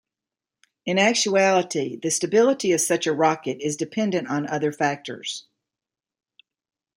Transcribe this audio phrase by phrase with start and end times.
[0.83, 5.45] In actuality, the stability of such a rocket is dependent on other factors.